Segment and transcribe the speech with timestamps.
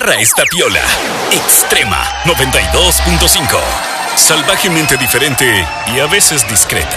[0.00, 0.80] Agarra esta piola.
[1.30, 3.58] Extrema 92.5.
[4.16, 6.96] Salvajemente diferente y a veces discreta.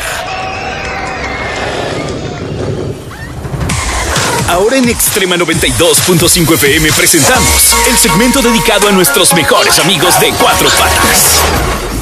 [4.48, 10.70] Ahora en Extrema 92.5 FM presentamos el segmento dedicado a nuestros mejores amigos de cuatro
[10.70, 11.93] patas.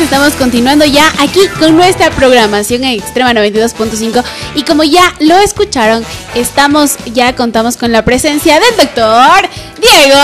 [0.00, 4.24] Estamos continuando ya aquí con nuestra programación en Extrema 92.5
[4.54, 6.02] y como ya lo escucharon,
[6.34, 9.48] estamos ya contamos con la presencia del doctor
[9.80, 10.16] Diego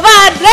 [0.00, 0.50] Barrera.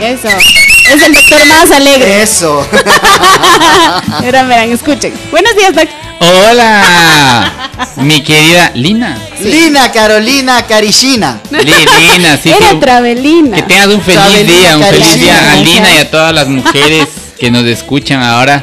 [0.00, 0.28] Eso.
[0.28, 2.22] Es el doctor más alegre.
[2.22, 2.66] Eso.
[4.22, 5.12] Verán, verán, escuchen.
[5.30, 5.99] Buenos días, doctor.
[6.22, 9.16] Hola, mi querida Lina.
[9.40, 11.40] Lina Carolina Carishina.
[11.50, 13.56] Li- Lina, sí, Era que, Travelina.
[13.56, 16.46] que tengas un feliz Travelina, día, un feliz día a Lina y a todas las
[16.48, 18.62] mujeres que nos escuchan ahora.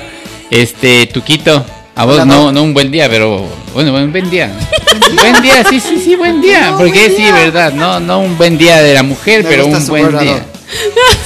[0.51, 4.51] Este, Tuquito, a vos Hola, no, no un buen día, pero bueno, un buen día.
[5.15, 6.69] buen día, sí, sí, sí, buen día.
[6.71, 7.33] No, Porque buen sí, día.
[7.33, 10.45] verdad, no, no un buen día de la mujer, Me pero un buen día.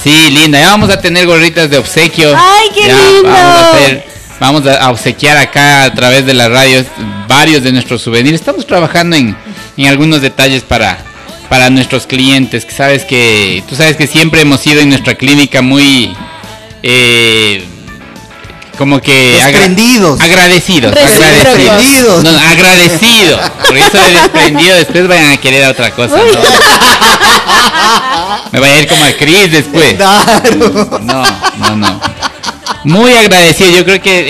[0.02, 2.34] Sí, linda, ya vamos a tener gorritas de obsequio.
[2.34, 3.22] Ay, qué Ya lindo.
[3.28, 4.11] Vamos a, hacer-
[4.42, 6.84] vamos a- obsequiar acá a través de la radio
[7.28, 8.34] varios de nuestros souvenirs.
[8.34, 9.36] Estamos trabajando en,
[9.76, 10.98] en algunos detalles para,
[11.48, 12.64] para nuestros clientes.
[12.64, 16.12] Que sabes que tú sabes que siempre hemos sido en nuestra clínica muy
[16.82, 17.64] eh,
[18.76, 20.20] como que agra- Desprendidos.
[20.20, 21.26] agradecidos, Recíprocos.
[21.26, 21.76] agradecidos.
[21.76, 22.24] Desprendidos.
[22.24, 23.38] No, agradecido.
[23.66, 26.16] Por eso de desprendido después vayan a querer otra cosa.
[26.16, 26.22] ¿no?
[28.52, 29.96] Me vaya a ir como a Chris después.
[29.98, 30.24] No,
[31.58, 32.00] no, no.
[32.84, 33.70] Muy agradecido.
[33.70, 34.24] Yo creo que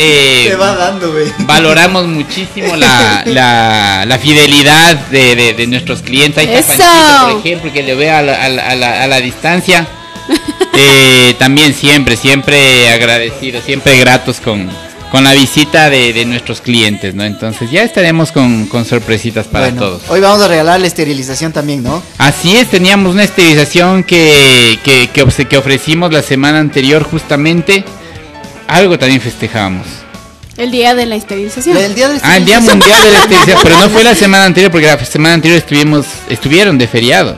[0.45, 1.27] eh, Te va dando, güey.
[1.41, 6.39] valoramos muchísimo la, la, la fidelidad de, de- de nuestros clientes.
[6.47, 6.83] Ahí está Eso.
[6.83, 9.87] Panchito, por ejemplo, que le veo a la, a la- a la- a distancia.
[10.75, 14.71] Eh, también siempre, siempre agradecidos, siempre gratos con,
[15.11, 17.25] con la visita de, de nuestros clientes, ¿no?
[17.25, 20.03] Entonces ya estaremos con, con sorpresitas para Bueno, todos.
[20.09, 22.03] Hoy vamos a regalar la esterilización también, ¿no?
[22.17, 27.85] Así es, teníamos una esterilización que, que, que ofrecimos la semana anterior justamente.
[28.73, 29.87] Algo también festejamos.
[30.57, 31.77] El día de la esterilización.
[31.77, 32.79] El día de la Ah, el Día esterilización.
[32.79, 36.07] Mundial de la Esterilización, pero no fue la semana anterior porque la semana anterior estuvimos,
[36.29, 37.37] estuvieron de feriado.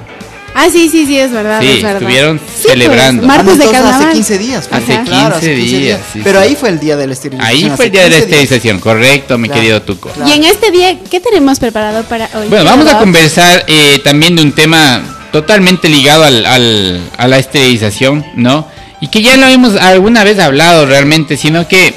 [0.56, 1.60] Ah, sí, sí, sí, es verdad.
[1.60, 2.00] Sí, es verdad.
[2.02, 3.22] estuvieron Sí, celebrando.
[3.22, 4.02] Pues, Ah, no, martes de carnaval.
[4.04, 4.66] Hace 15 días.
[4.68, 4.82] pues.
[4.82, 6.46] Hace Claro, 15 días, sí, Pero sí.
[6.48, 7.56] ahí fue el día de la esterilización.
[7.70, 8.42] Ahí fue el día de la 15 días.
[8.42, 9.60] esterilización, correcto, mi Claro.
[9.60, 10.10] querido Tuco.
[10.10, 10.30] Claro.
[10.30, 12.48] Y en este día, ¿qué tenemos preparado para hoy?
[12.48, 15.02] Bueno, vamos a conversar eh, también de un tema
[15.32, 18.68] totalmente ligado al, al- a la esterilización, ¿no?
[19.04, 21.92] Y que ya lo hemos alguna vez hablado realmente, sino que,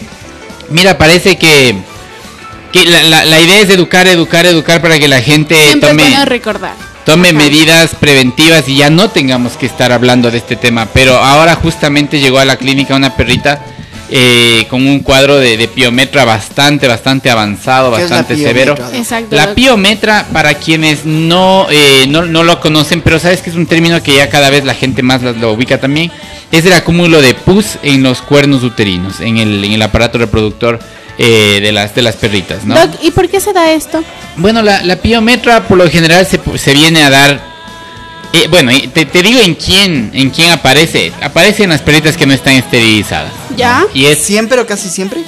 [0.69, 1.73] mira, parece que,
[2.73, 6.03] que la, la- la idea es educar, educar, educar para que la gente Siempre tome,
[6.03, 6.73] bueno recordar.
[7.05, 7.37] tome Ajá.
[7.37, 10.85] medidas preventivas y ya no tengamos que estar hablando de este tema.
[10.93, 13.61] Pero ahora justamente llegó a la clínica una perrita
[14.09, 18.75] eh, con un cuadro de, de piometra bastante, bastante avanzado, ¿Qué es la bastante severo.
[18.93, 19.35] Exacto.
[19.35, 23.65] La piometra, para quienes no, eh, no, no lo conocen, pero sabes que es un
[23.65, 26.11] término que ya cada vez la gente más lo, lo ubica también,
[26.51, 30.79] es el acúmulo de pus en los cuernos uterinos, en el, en el aparato reproductor
[31.17, 32.75] eh, de, las, de las perritas, ¿no?
[32.75, 34.03] Doc, ¿y por qué se da esto?
[34.37, 37.46] Bueno, la, la piometra por lo general se, se viene a dar...
[38.43, 41.11] eh, bueno, y te, te digo en quién, en quién aparece.
[41.21, 43.31] Aparece en las perritas que no están esterilizadas.
[43.55, 43.85] ¿Ya?
[43.93, 45.23] Y es, ¿Siempre o casi siempre?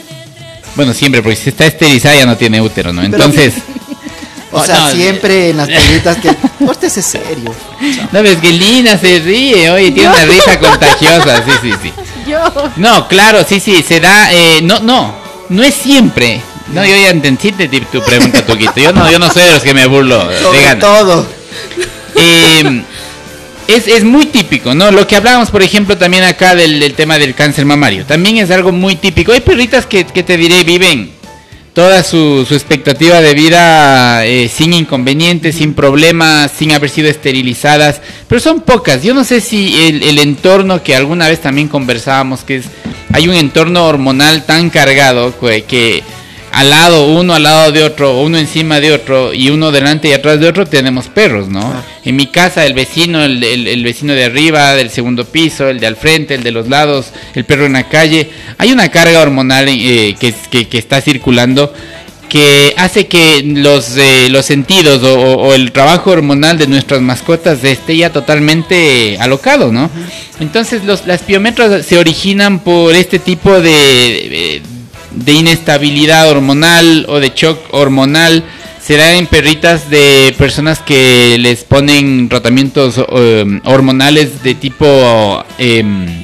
[0.76, 3.04] bueno, siempre, porque si está esterilizada ya no tiene útero, ¿no?
[3.04, 3.54] Entonces...
[4.52, 6.34] O sea, no, siempre en las perritas que...
[6.66, 7.54] Pórtese serio.
[8.12, 11.94] No ves que Lina se ríe, oye, tiene una risa contagiosa, sí, sí, sí.
[12.28, 12.40] Yo.
[12.78, 15.14] No, claro, sí, sí, se da, eh, no, no,
[15.50, 16.42] no es siempre.
[16.74, 18.74] No, yo ya entendí te- te- tu pregunta, Tuquito.
[18.78, 20.20] Yo no, yo no soy de los que me burlo.
[20.42, 20.80] Sobre ganas.
[20.80, 21.28] todo.
[22.16, 22.84] Eh,
[23.70, 24.92] es, es muy típico, ¿no?
[24.92, 28.06] Lo que hablábamos, por ejemplo, también acá del, tema del cáncer mamario.
[28.06, 29.32] También es algo muy típico.
[29.32, 31.12] Hay perritas que, te diré viven
[31.74, 38.02] toda su, expectativa de vida eh, sin inconvenientes, sin problemas, sin haber sido esterilizadas.
[38.28, 39.04] Pero son pocas.
[39.04, 42.66] Yo no sé si el, entorno que alguna vez también conversábamos, que es,
[43.14, 46.04] hay un entorno hormonal tan cargado que
[46.52, 50.14] al lado, uno al lado de otro, uno encima de otro y uno delante y
[50.14, 51.62] atrás de otro, tenemos perros, ¿no?
[51.62, 51.84] Claro.
[52.06, 55.80] En mi casa, el vecino, el, el- el vecino de arriba, del segundo piso, el
[55.80, 58.30] de al frente, el de los lados, el perro en la calle.
[58.58, 61.74] Hay una carga hormonal eh, que, que- que está circulando
[62.30, 67.98] que hace que los, eh, los sentidos o, el trabajo hormonal de nuestras mascotas esté
[67.98, 69.90] ya totalmente alocado, ¿no?
[70.40, 74.62] Entonces los, las piometras se originan por este tipo de, de,
[75.12, 78.44] de inestabilidad hormonal o de shock hormonal.
[78.82, 86.24] Se da en perritas de personas que les ponen tratamientos eh, hormonales de tipo em,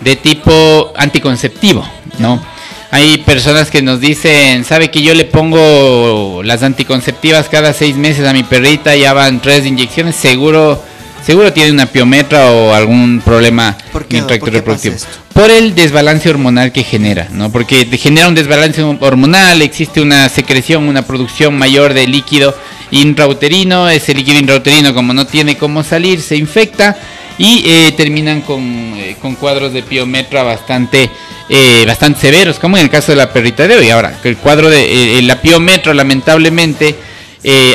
[0.00, 1.86] de tipo anticonceptivo,
[2.18, 2.42] ¿no?
[2.90, 8.26] Hay personas que nos dicen, sabe que yo le pongo las anticonceptivas cada seis meses
[8.26, 10.82] a mi perrita, ya van tres inyecciones, seguro,
[11.24, 14.72] seguro tiene una piometra o algún problema ¿Por qué, en el tracto ¿por qué pasa
[14.74, 14.94] reproductivo.
[14.96, 15.08] esto?
[15.42, 17.50] Por el desbalance hormonal que genera, ¿no?
[17.50, 22.56] Porque genera un desbalance hormonal, existe una secreción, una producción mayor de líquido
[22.92, 26.96] intrauterino, ese líquido intrauterino como no tiene cómo salir, se infecta
[27.38, 28.62] y eh, terminan con,
[28.96, 31.10] eh, con cuadros de piometra bastante
[31.48, 33.90] eh, bastante severos, como en el caso de la perrita de hoy.
[33.90, 36.94] Ahora, el cuadro de la piometra, lamentablemente,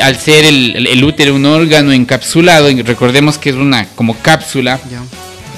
[0.02, 4.80] al ser el, útero un órgano encapsulado, recordemos que es una como cápsula.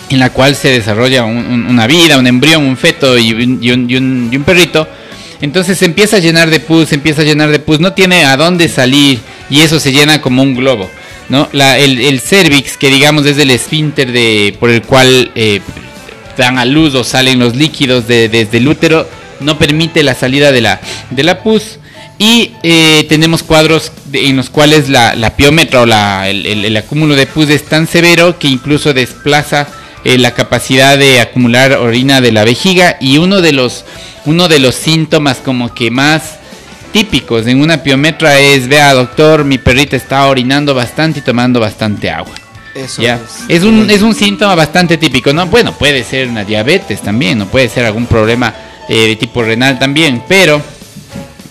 [0.09, 4.43] En la cual se desarrolla un- un- una vida, un embrión, un feto y un,
[4.45, 4.87] perrito.
[5.41, 8.25] Entonces se empieza a llenar de pus, se empieza a llenar de pus, no tiene
[8.25, 9.19] a dónde salir
[9.49, 10.89] y eso se llena como un globo.
[11.29, 11.47] ¿no?
[11.53, 15.61] El, el cervix, que digamos es el esfínter de, por el cual eh,
[16.37, 19.07] dan a luz o salen los líquidos de- desde el útero,
[19.39, 21.77] no permite la salida de la, de la pus.
[22.17, 26.75] Y eh, tenemos cuadros en los cuales la, la piometra o la- el, el- el
[26.75, 29.67] acúmulo de pus es tan severo que incluso desplaza
[30.03, 33.85] eh, la capacidad de acumular orina de la vejiga y uno de los
[34.25, 36.37] uno de los síntomas como que más
[36.91, 42.09] típicos en una piometra es vea doctor mi perrita está orinando bastante y tomando bastante
[42.09, 42.33] agua
[42.75, 43.15] Eso ya.
[43.47, 43.57] es.
[43.59, 45.45] Es un, es un síntoma bastante típico, ¿no?
[45.47, 48.53] Bueno, puede ser una diabetes también, no puede ser algún problema
[48.87, 50.61] eh, de tipo renal también, pero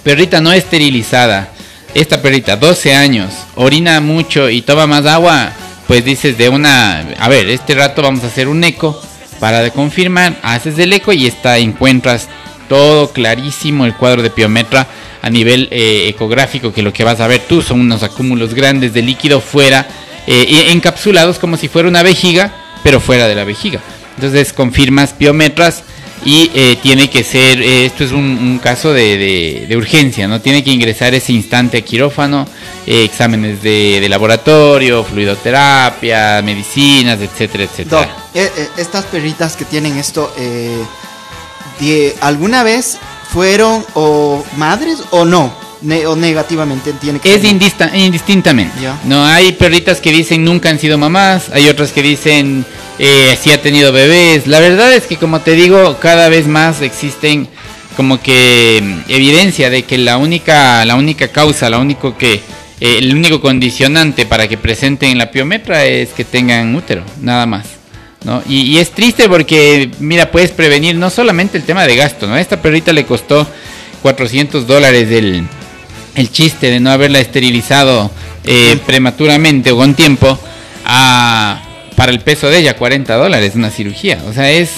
[0.02, 1.50] perrita no esterilizada,
[1.94, 5.52] esta perrita, 12 años, orina mucho y toma más agua,
[5.88, 9.00] pues dices de una, a ver, este rato vamos a hacer un eco
[9.40, 12.28] para confirmar, haces el eco y está, encuentras
[12.68, 14.86] todo clarísimo el cuadro de piometra
[15.22, 18.92] a nivel eh, ecográfico, que lo que vas a ver tú son unos acúmulos grandes
[18.92, 19.88] de líquido fuera,
[20.26, 22.52] eh, encapsulados como si fuera una vejiga,
[22.82, 23.80] pero fuera de la vejiga.
[24.16, 25.84] Entonces confirmas piometras
[26.24, 30.26] y eh, tiene que ser, eh, esto es un, un caso de, de- de urgencia,
[30.28, 30.40] ¿no?
[30.40, 32.46] Tiene que ingresar ese instante a quirófano,
[32.86, 38.00] eh, exámenes de, de laboratorio, fluidoterapia, medicinas, etcétera, etcétera.
[38.02, 40.82] Doc, eh, estas perritas que tienen esto, eh,
[42.20, 42.98] ¿alguna vez
[43.32, 45.52] fueron o madres o no?
[45.80, 48.74] Ne- o negativamente tiene que Es indistintamente.
[49.04, 52.66] No hay perritas que dicen nunca han sido mamás, hay otras que dicen
[52.98, 54.46] eh, sí ha tenido bebés.
[54.46, 57.48] La verdad es que como te digo, cada vez más existen
[57.96, 62.34] como que mm, evidencia de que la única la única causa, la único que
[62.80, 67.66] eh, el único condicionante para que presenten la piometra es que tengan útero, nada más.
[68.24, 68.42] ¿no?
[68.48, 72.34] Y, y es triste porque, mira, puedes prevenir no solamente el tema de gasto, ¿no?
[72.34, 73.46] A esta perrita le costó
[74.02, 75.46] 400 dólares el,
[76.14, 78.10] el chiste de no haberla esterilizado
[78.44, 80.38] eh, prematuramente o con tiempo
[80.84, 81.62] a,
[81.98, 84.22] para el peso de ella 40 dólares una cirugía.
[84.28, 84.70] O sea es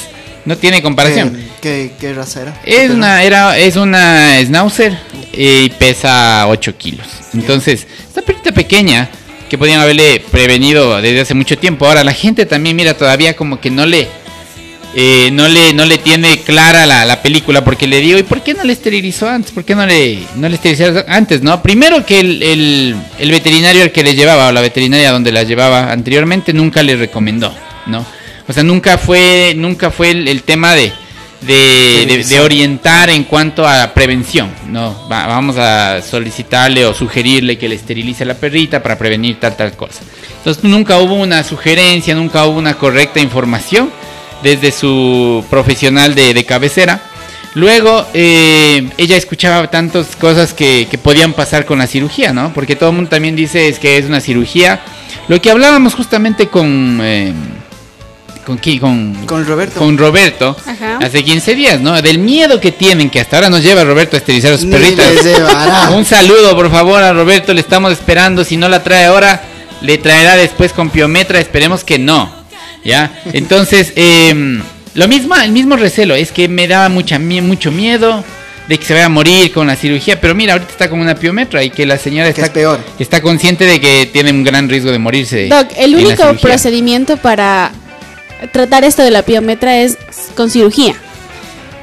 [0.46, 1.36] no tiene comparación.
[1.60, 2.60] ¿Qué, qué, qué raza era?
[2.64, 4.98] es una era es una schnauzer
[5.34, 7.06] y pesa 8 kilos.
[7.34, 9.10] Entonces esta perrita pequeña
[9.50, 11.86] que podían haberle prevenido desde hace mucho tiempo.
[11.86, 14.08] Ahora la gente también mira todavía como que no le
[14.94, 18.42] eh, no le no le tiene clara la, la película porque le digo y por
[18.42, 22.04] qué no le esterilizó antes por qué no le no le esterilizó antes no primero
[22.04, 25.92] que el, el, el veterinario al que le llevaba o la veterinaria donde la llevaba
[25.92, 27.54] anteriormente nunca le recomendó
[27.86, 28.04] no
[28.48, 30.92] o sea nunca fue nunca fue el, el tema de
[31.40, 37.56] de, de- de orientar en cuanto a prevención no Va- vamos a solicitarle o sugerirle
[37.56, 40.00] que le esterilice a la perrita para prevenir tal tal cosa.
[40.36, 43.90] Entonces nunca hubo una sugerencia nunca hubo una correcta información
[44.42, 47.00] desde su profesional de, de cabecera.
[47.54, 52.52] Luego, eh, ella escuchaba tantas cosas que, que podían pasar con la cirugía, ¿no?
[52.54, 54.80] Porque todo el mundo también dice es que es una cirugía.
[55.28, 57.00] Lo que hablábamos justamente con...
[57.02, 57.32] eh,
[58.46, 58.78] ¿Con quién?
[58.78, 59.78] Con, Con Roberto.
[59.78, 60.98] con Roberto Ajá.
[61.02, 62.00] hace 15 días, ¿no?
[62.00, 64.72] Del miedo que tienen, que hasta ahora nos lleva Roberto a esterilizar a sus Ni
[64.72, 65.06] perritas.
[65.94, 67.52] Un saludo, por favor, a Roberto.
[67.52, 68.42] Le estamos esperando.
[68.42, 69.42] Si no la trae ahora,
[69.82, 71.38] le traerá después con piometra.
[71.38, 72.32] Esperemos que no.
[72.84, 73.22] ¿Ya?
[73.32, 74.62] Entonces, em,
[74.94, 76.14] lo mismo, el mismo recelo.
[76.14, 78.24] Es que me daba mucha, mucho miedo
[78.68, 80.20] de que se vaya a morir con la cirugía.
[80.20, 82.80] Pero mira, ahorita está con una piometra y que la señora está, es peor.
[82.98, 85.48] está consciente de que tiene un gran riesgo de morirse.
[85.48, 87.72] Doc, el único procedimiento para
[88.52, 89.98] tratar esto de la piometra es
[90.36, 90.94] con cirugía.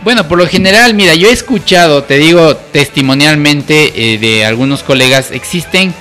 [0.04, 5.32] Bueno, por lo general, mira, yo he escuchado, te digo testimonialmente eh, de algunos colegas,
[5.32, 5.94] existen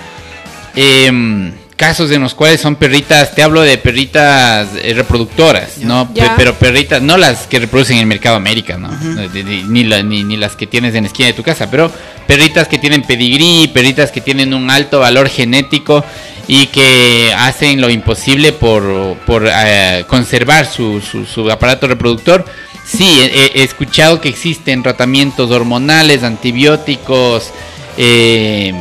[0.76, 5.78] em, casos en los cuales son perritas, te hablo de perritas eh, reproductoras.
[5.78, 6.08] ¿no?
[6.36, 8.88] Pero perritas, no las que reproducen en el mercado América, ¿no?
[9.28, 11.90] De- ni, la- ni, ni las que tienes en la esquina de tu casa, pero
[12.26, 16.04] perritas que tienen pedigrí, perritas que tienen un alto valor genético
[16.48, 22.44] y que hacen lo imposible por, por eh, conservar su, su- su aparato reproductor
[22.84, 27.50] sí, he, he escuchado que existen tratamientos hormonales, antibióticos,
[27.98, 28.72] eh,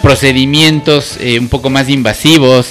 [0.00, 2.66] procedimientos eh, un poco más invasivos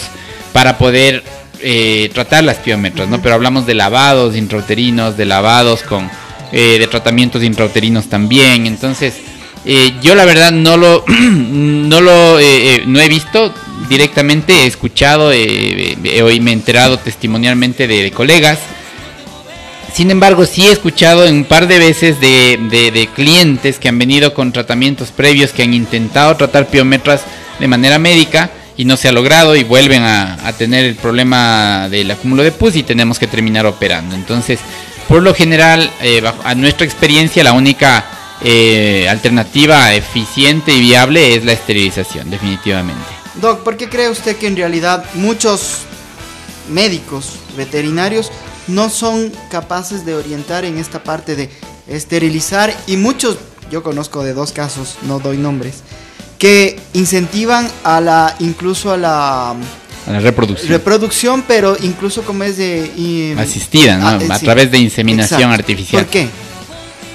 [0.54, 1.24] para poder
[1.62, 3.22] eh, tratar las piometras, ¿no?
[3.22, 6.10] Pero hablamos de lavados intrauterinos, de lavados con
[6.52, 8.68] eh, de tratamientos intrauterinos también.
[8.68, 9.16] Entonces,
[9.66, 13.54] eh, yo la verdad no lo no lo eh, eh, no he visto
[13.90, 18.60] directamente, he escuchado, eh, eh, hoy me he enterado testimonialmente de colegas.
[19.94, 24.34] Sin embargo, sí he escuchado un par de veces de, de- clientes que han venido
[24.34, 27.22] con tratamientos previos, que han intentado tratar piometras
[27.60, 32.10] de manera médica y no se ha logrado y vuelven a, tener el problema del
[32.10, 34.16] acúmulo de pus y tenemos que terminar operando.
[34.16, 34.60] Entonces,
[35.08, 41.44] por lo general, eh, a nuestra experiencia, la única eh, alternativa eficiente y viable es
[41.44, 43.04] la esterilización, definitivamente.
[43.36, 45.80] Doc, ¿por qué cree usted que en realidad muchos
[46.70, 48.32] médicos veterinarios
[48.68, 51.50] no son capaces de orientar en esta parte de
[51.88, 53.38] esterilizar y muchos,
[53.72, 55.76] yo conozco de dos casos, no doy nombres,
[56.38, 60.70] que incentivan a la, incluso a la A la reproducción.
[60.70, 62.92] reproducción, pero incluso como es de...
[62.98, 64.08] y- Asistida, ¿no?
[64.08, 64.46] Ah, A sí.
[64.46, 65.62] través de inseminación Exacto.
[65.62, 66.04] artificial.
[66.04, 66.28] ¿Por qué?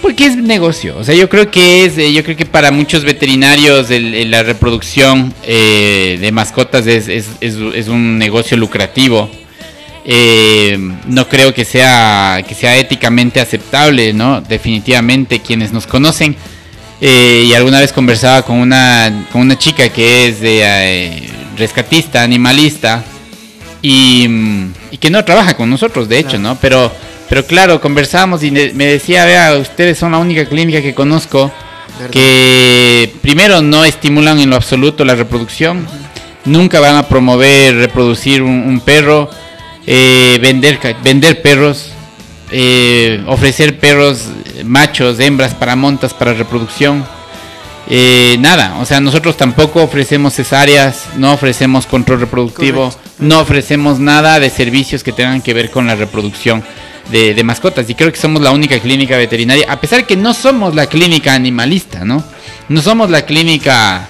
[0.03, 0.97] Porque es negocio.
[0.99, 4.31] O sea, yo creo que es, eh, yo creo que para muchos veterinarios el- el-
[4.31, 9.29] la reproducción eh, de mascotas es, es- es- es un negocio lucrativo.
[10.09, 14.41] Eh, no creo que sea que sea éticamente aceptable, ¿no?
[14.41, 16.37] Definitivamente quienes nos conocen
[17.01, 22.23] eh, y alguna vez conversaba con una con una chica que es de eh, rescatista,
[22.23, 23.03] animalista
[23.83, 26.39] y, mm, y que no trabaja con nosotros, de hecho.
[26.39, 26.57] ¿no?
[26.61, 26.93] Pero
[27.29, 31.51] pero claro, conversábamos y me decía, vea, ustedes son la única clínica que conozco
[31.99, 32.11] ¿Verdad?
[32.11, 35.85] que primero no estimulan en lo absoluto la reproducción,
[36.45, 39.29] nunca van a promover reproducir un, un perro,
[39.87, 41.90] eh, vender, vender perros,
[42.50, 44.25] eh, ofrecer perros
[44.64, 47.07] machos, hembras para montas para reproducción.
[47.88, 53.11] Eh, nada, o sea, nosotros tampoco ofrecemos cesáreas, no ofrecemos control reproductivo, Correcto.
[53.21, 56.64] no ofrecemos nada de servicios que tengan que ver con la reproducción
[57.12, 57.88] de, de mascotas.
[57.88, 61.35] Y creo que somos la única clínica veterinaria, a pesar que no somos la clínica
[61.35, 62.25] animalista, ¿no?
[62.69, 64.09] No somos la clínica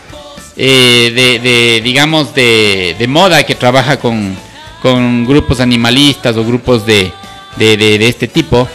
[0.56, 4.35] eh, de, de, digamos, de, de moda que trabaja con,
[4.93, 7.11] con grupos animalistas o grupos de,
[7.57, 8.69] de, de- de este tipo.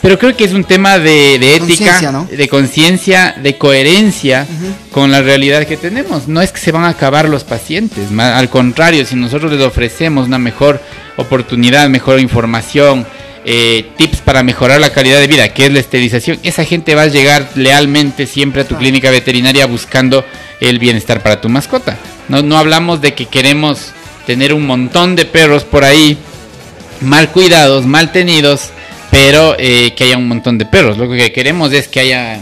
[0.00, 2.24] Pero creo que es un tema de, de ética, ¿no?
[2.30, 4.46] de conciencia, de coherencia
[4.92, 6.26] con la realidad que tenemos.
[6.28, 10.26] No es que se van a acabar los pacientes, al contrario, si nosotros les ofrecemos
[10.28, 10.80] una mejor
[11.16, 13.06] oportunidad, mejor información,
[13.44, 17.02] eh, tips para mejorar la calidad de vida, que es la esterilización, esa gente va
[17.02, 18.80] a llegar lealmente siempre a tu Claro.
[18.82, 20.24] clínica veterinaria buscando
[20.60, 21.98] el bienestar para tu mascota.
[22.28, 23.92] No, no hablamos de que queremos
[24.28, 26.18] tener un montón de perros por ahí
[27.00, 28.68] mal cuidados, mal tenidos,
[29.10, 30.98] pero eh, que haya un montón de perros.
[30.98, 32.38] Lo que queremos es que haya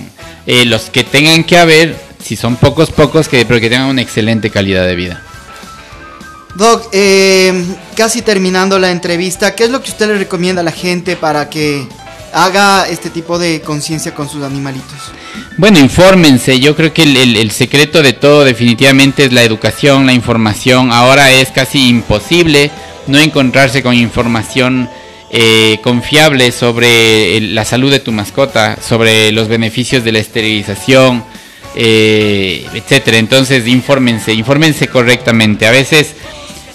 [0.48, 4.02] eh, los que tengan que haber, si son pocos, pocos, que, pero que tengan una
[4.02, 5.22] excelente calidad de vida.
[6.56, 7.54] Doc, eh,
[7.94, 11.48] casi terminando la entrevista, ¿qué es lo que usted le recomienda a la gente para
[11.48, 11.86] que
[12.32, 14.98] haga este tipo de conciencia con sus animalitos?
[15.56, 16.58] Bueno, infórmense.
[16.60, 20.92] Yo creo que el, el- secreto de todo definitivamente es la educación, la información.
[20.92, 22.70] Ahora es casi imposible
[23.06, 24.88] no encontrarse con información
[25.30, 31.24] eh, confiable sobre el- la salud de tu mascota, sobre los beneficios de la esterilización,
[31.74, 33.18] eh, etcétera.
[33.18, 35.66] Entonces, infórmense, infórmense correctamente.
[35.66, 36.14] A veces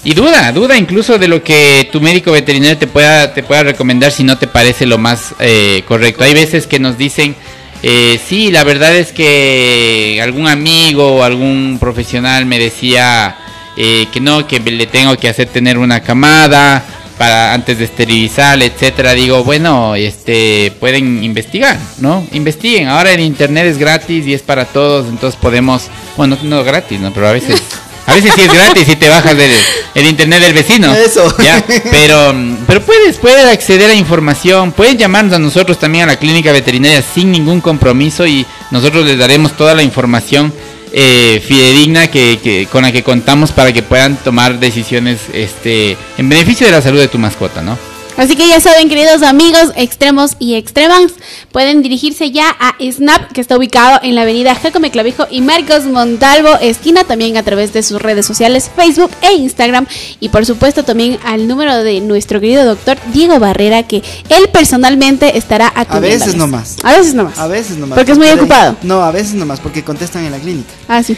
[0.04, 4.12] y duda, duda incluso de lo que tu médico veterinario te pueda, te pueda recomendar
[4.12, 6.24] si no te parece lo más eh, correcto.
[6.24, 7.36] Hay veces que nos dicen,
[7.84, 13.38] eh, sí, la verdad es que algún amigo o algún profesional me decía
[13.78, 16.84] eh, que no, que le tengo que hacer tener una camada
[17.20, 19.14] para antes de esterilizar, etcétera.
[19.14, 22.26] Digo, bueno, este pueden investigar, ¿no?
[22.32, 22.88] Investiguen.
[22.88, 25.84] Ahora el internet es gratis y es para todos, entonces podemos,
[26.18, 27.14] bueno, no gratis, ¿no?
[27.14, 27.62] Pero a veces
[28.08, 29.52] a veces sí es gratis y te bajas del
[29.96, 30.94] el internet del vecino.
[30.94, 31.34] Eso.
[31.44, 32.34] Ya, pero,
[32.68, 37.02] pero puedes, puedes acceder a información, pueden llamarnos a nosotros también a la clínica veterinaria
[37.02, 40.54] sin ningún compromiso y nosotros les daremos toda la información
[40.94, 46.28] eh, fidedigna que, que- con la que contamos para que puedan tomar decisiones este, en
[46.30, 47.78] beneficio de la salud de tu mascota, ¿no?
[48.22, 51.14] Así que ya saben, queridos amigos extremos y extremas,
[51.52, 55.86] pueden dirigirse ya a Snap, que está ubicado en la avenida Jacome Clavijo y Marcos
[55.86, 59.88] Montalvo, esquina, también a través de sus redes sociales, Facebook e Instagram.
[60.20, 65.36] Y por supuesto también al número de nuestro querido doctor Diego Barrera, que él personalmente
[65.40, 66.24] estará A atendiendo.
[66.26, 66.76] veces nomás.
[66.84, 67.40] A veces nomás.
[67.40, 67.98] A veces nomás.
[67.98, 68.78] Porque es muy ocupado.
[68.84, 70.70] No, a veces nomás, porque contestan en la clínica.
[70.88, 71.18] Ah, sí.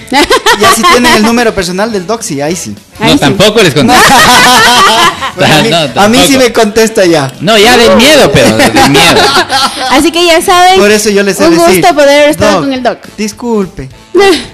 [0.58, 2.74] Ya si tienen el número personal del sí, ahí sí.
[3.00, 3.20] No, sí.
[3.20, 4.04] tampoco les contesta.
[5.36, 7.32] Bueno, a, mí, No, a mí sí me contesta ya.
[7.40, 9.20] No, ya del miedo, pero del miedo.
[9.92, 10.80] Así que ya saben.
[10.80, 13.00] Por eso yo les he Un decir, gusto poder estar "Doc, con el doc.
[13.18, 13.90] Disculpe.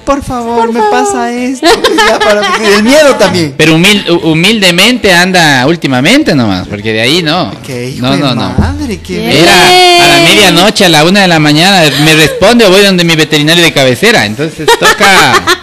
[0.05, 1.67] Por favor, me pasa esto.
[2.07, 3.53] Ya para- el miedo también.
[3.57, 7.51] Pero humil- hu- humildemente anda últimamente nomás, porque de ahí no.
[7.67, 8.53] Qué hijo no, de no, no.
[8.57, 9.41] madre, qué.
[9.41, 9.53] Era
[10.03, 13.15] a la medianoche, a la una de la mañana, me responde o voy donde mi
[13.15, 14.25] veterinario de cabecera.
[14.25, 15.58] Entonces toca ca-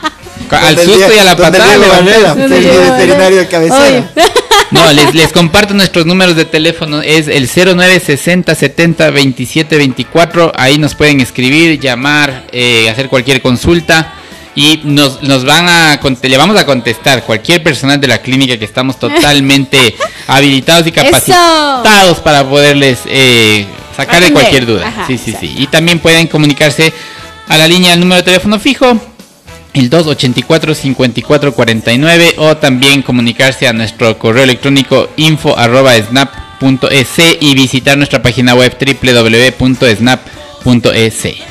[0.56, 2.34] al susto y a la patada.
[2.34, 3.84] veterinario de cabecera.
[3.84, 4.04] Oye.
[4.70, 7.00] No, les, les comparto nuestros números de teléfono.
[7.00, 10.52] Es el 0960 70 27 24.
[10.56, 14.14] Ahí nos pueden escribir, llamar, eh, hacer cualquier consulta.
[14.54, 18.64] Y nos, nos van a le vamos a contestar cualquier personal de la clínica que
[18.64, 19.94] estamos totalmente
[20.26, 24.88] habilitados y capacitados para poderles eh, sacar de cualquier duda.
[24.88, 25.54] Ajá, sí, sí, sí.
[25.58, 26.90] Y también pueden comunicarse
[27.48, 28.98] a la línea, al número de teléfono fijo,
[29.76, 37.08] el 284-5449 o también comunicarse a nuestro correo electrónico info arroba snap.es
[37.40, 40.26] y visitar nuestra página web www.snap.es.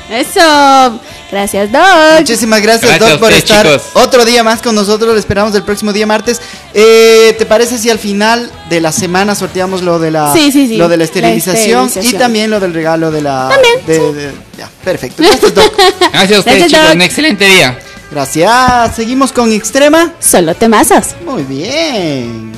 [0.10, 1.00] Eso.
[1.32, 1.82] Gracias, Doc.
[2.20, 3.82] Muchísimas gracias, Gracias Doc, por estar chicos.
[3.94, 5.14] otro día más con nosotros.
[5.14, 6.40] Lo esperamos el próximo día martes.
[6.74, 10.68] Eh, ¿Te parece si al final de la semana sorteamos lo de la, Sí, sí,
[10.68, 10.78] sí.
[10.78, 12.16] Lo de la La esterilización, esterilización.
[12.16, 13.50] y también lo del regalo de la.
[13.50, 15.24] También, de- de- ya, perfecto.
[15.24, 15.74] Gracias, Doc.
[16.14, 16.86] Gracias a ustedes, Gracias, chicos.
[16.86, 16.96] Doc.
[16.96, 17.80] Un excelente día.
[18.16, 18.96] Gracias.
[18.96, 20.14] Seguimos con Extrema.
[20.20, 21.18] Solo temazos.
[21.26, 22.54] Muy bien.